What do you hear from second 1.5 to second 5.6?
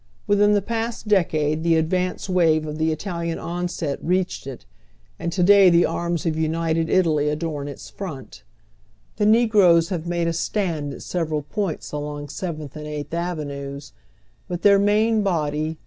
the advance wave of the Italian onset reached it, and to